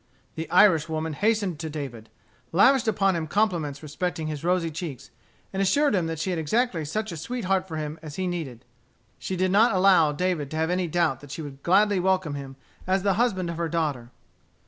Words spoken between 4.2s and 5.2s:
his rosy cheeks,